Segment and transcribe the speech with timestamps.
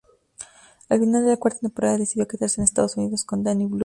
[0.89, 3.79] Al final de la cuarta temporada decidió quedarse en Estados Unidos con Danny Blue.